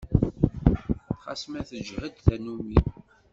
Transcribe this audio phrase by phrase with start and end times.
[1.23, 2.79] Xas ma teǧǧhed tannumi.